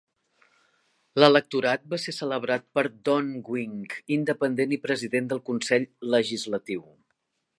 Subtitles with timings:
[1.23, 3.85] L'electorat va ser celebrat per Don Wing,
[4.17, 6.83] independent i president del consell legislatiu.